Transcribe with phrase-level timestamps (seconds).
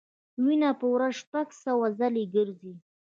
[0.43, 2.73] وینه په ورځ شپږ سوه ځلې ګرځي.